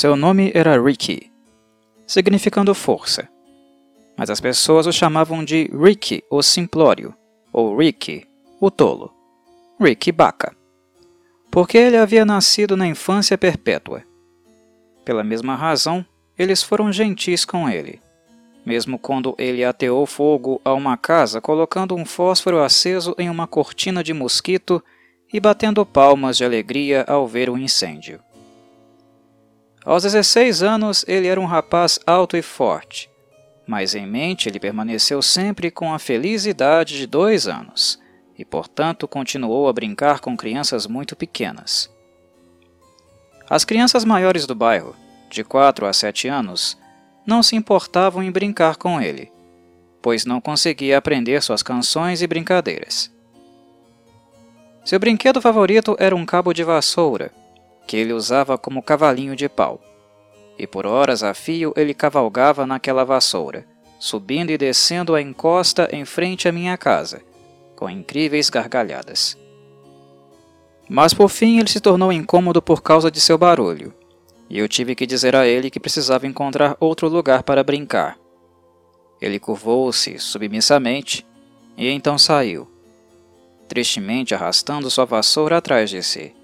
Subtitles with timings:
[0.00, 1.30] Seu nome era Ricky,
[2.06, 3.28] significando força,
[4.16, 7.14] mas as pessoas o chamavam de Ricky, o simplório,
[7.52, 8.26] ou Ricky,
[8.58, 9.12] o tolo,
[9.78, 10.56] Ricky Baca,
[11.50, 14.02] porque ele havia nascido na infância perpétua.
[15.04, 16.02] Pela mesma razão,
[16.38, 18.00] eles foram gentis com ele,
[18.64, 24.02] mesmo quando ele ateou fogo a uma casa colocando um fósforo aceso em uma cortina
[24.02, 24.82] de mosquito
[25.30, 28.18] e batendo palmas de alegria ao ver o incêndio.
[29.84, 33.10] Aos 16 anos, ele era um rapaz alto e forte,
[33.66, 37.98] mas em mente ele permaneceu sempre com a feliz idade de dois anos
[38.38, 41.90] e, portanto, continuou a brincar com crianças muito pequenas.
[43.48, 44.94] As crianças maiores do bairro,
[45.30, 46.78] de 4 a 7 anos,
[47.26, 49.32] não se importavam em brincar com ele,
[50.02, 53.10] pois não conseguia aprender suas canções e brincadeiras.
[54.84, 57.32] Seu brinquedo favorito era um cabo de vassoura,
[57.90, 59.80] que ele usava como cavalinho de pau.
[60.56, 63.66] E por horas a fio ele cavalgava naquela vassoura,
[63.98, 67.20] subindo e descendo a encosta em frente à minha casa,
[67.74, 69.36] com incríveis gargalhadas.
[70.88, 73.92] Mas por fim ele se tornou incômodo por causa de seu barulho,
[74.48, 78.16] e eu tive que dizer a ele que precisava encontrar outro lugar para brincar.
[79.20, 81.26] Ele curvou-se submissamente
[81.76, 82.70] e então saiu,
[83.66, 86.36] tristemente arrastando sua vassoura atrás de si.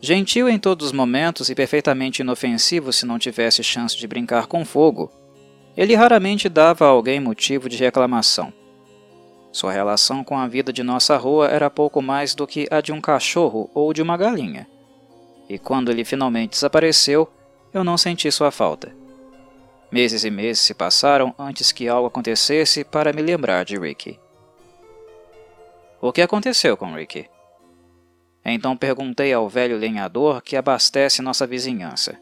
[0.00, 4.64] Gentil em todos os momentos e perfeitamente inofensivo se não tivesse chance de brincar com
[4.64, 5.10] fogo,
[5.76, 8.52] ele raramente dava a alguém motivo de reclamação.
[9.50, 12.92] Sua relação com a vida de nossa rua era pouco mais do que a de
[12.92, 14.66] um cachorro ou de uma galinha.
[15.48, 17.28] E quando ele finalmente desapareceu,
[17.72, 18.94] eu não senti sua falta.
[19.90, 24.18] Meses e meses se passaram antes que algo acontecesse para me lembrar de Ricky.
[26.00, 27.26] O que aconteceu com Ricky?
[28.48, 32.16] Então perguntei ao velho lenhador que abastece nossa vizinhança.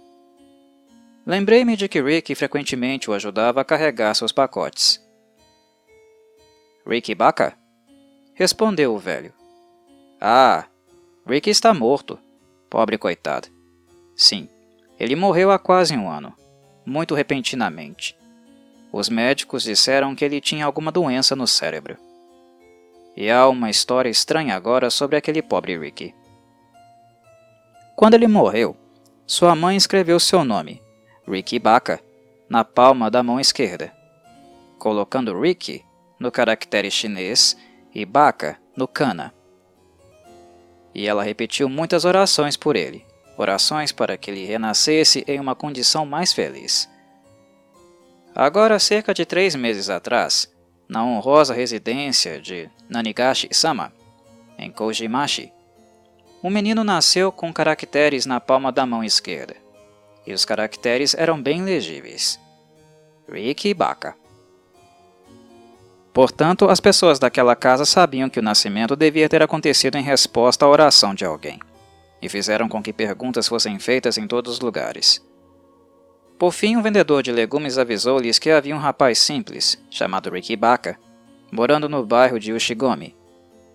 [1.26, 5.04] Lembrei-me de que Rick frequentemente o ajudava a carregar seus pacotes.
[6.86, 7.54] Rick Baca?
[8.34, 9.34] Respondeu o velho.
[10.18, 10.64] Ah,
[11.26, 12.18] Rick está morto.
[12.70, 13.48] Pobre coitado.
[14.16, 14.48] Sim,
[14.98, 16.34] ele morreu há quase um ano,
[16.86, 18.16] muito repentinamente.
[18.90, 21.98] Os médicos disseram que ele tinha alguma doença no cérebro.
[23.16, 26.14] E há uma história estranha agora sobre aquele pobre Ricky.
[27.94, 28.76] Quando ele morreu,
[29.26, 30.82] sua mãe escreveu seu nome,
[31.26, 32.00] Ricky Baca,
[32.48, 33.92] na palma da mão esquerda,
[34.78, 35.84] colocando Ricky
[36.18, 37.56] no caractere chinês
[37.94, 39.32] e Baca no kana.
[40.94, 43.04] E ela repetiu muitas orações por ele,
[43.36, 46.88] orações para que ele renascesse em uma condição mais feliz.
[48.34, 50.52] Agora, cerca de três meses atrás,
[50.94, 53.92] na honrosa residência de Nanigashi-sama,
[54.56, 55.52] em Kojimachi.
[56.40, 59.56] O menino nasceu com caracteres na palma da mão esquerda,
[60.24, 62.38] e os caracteres eram bem legíveis.
[63.28, 64.14] Riki Baka.
[66.12, 70.68] Portanto, as pessoas daquela casa sabiam que o nascimento devia ter acontecido em resposta à
[70.68, 71.58] oração de alguém,
[72.22, 75.20] e fizeram com que perguntas fossem feitas em todos os lugares.
[76.44, 80.98] Por fim, um vendedor de legumes avisou-lhes que havia um rapaz simples, chamado Ricky Baka,
[81.50, 83.16] morando no bairro de Ushigomi,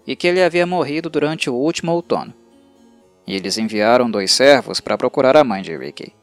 [0.06, 2.32] e que ele havia morrido durante o último outono.
[3.26, 6.14] E eles enviaram dois servos para procurar a mãe de Ricky.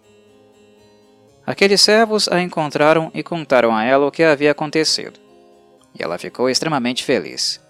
[1.45, 5.19] Aqueles servos a encontraram e contaram a ela o que havia acontecido.
[5.99, 7.61] E ela ficou extremamente feliz,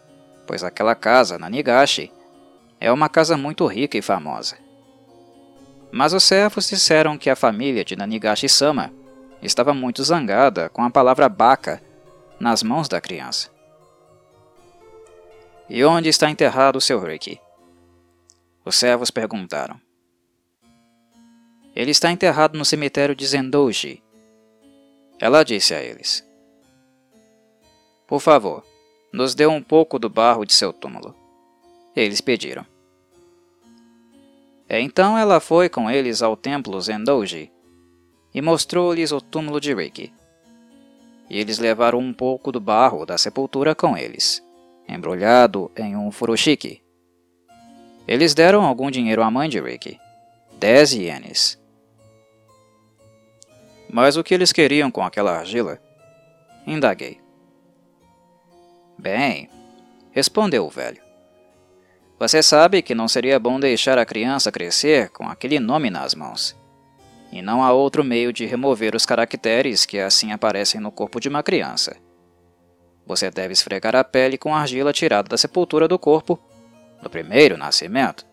[0.47, 2.13] pois aquela casa, na Nigashi,
[2.79, 4.66] é uma casa muito rica e famosa.
[5.97, 8.93] Mas os servos disseram que a família de Nanigashi-sama
[9.41, 11.83] estava muito zangada com a palavra Baka
[12.39, 13.49] nas mãos da criança.
[15.71, 17.41] E onde está enterrado o seu Ricky?
[18.63, 19.81] Os servos perguntaram.
[21.75, 24.03] Ele está enterrado no cemitério de Zendouji.
[25.19, 26.23] Ela disse a eles.
[28.07, 28.63] Por favor,
[29.11, 31.17] nos dê um pouco do barro de seu túmulo.
[31.97, 32.67] Eles pediram.
[34.69, 37.53] Então ela foi com eles ao templo Zendouji
[38.35, 40.13] e mostrou-lhes o túmulo de Ricky.
[41.31, 44.43] E eles levaram um pouco do barro da sepultura com eles,
[44.89, 46.83] embrulhado em um furoshiki.
[48.07, 49.99] Eles deram algum dinheiro à mãe de Ricky,
[50.59, 51.59] 10 ienes.
[53.89, 55.81] Mas o que eles queriam com aquela argila?
[56.67, 57.21] Indaguei.
[58.99, 59.49] Bem,
[60.13, 61.06] respondeu o velho.
[62.19, 66.57] Você sabe que não seria bom deixar a criança crescer com aquele nome nas mãos.
[67.31, 71.29] E não há outro meio de remover os caracteres que assim aparecem no corpo de
[71.29, 71.95] uma criança.
[73.07, 76.39] Você deve esfregar a pele com argila tirada da sepultura do corpo
[77.03, 78.25] no primeiro nascimento.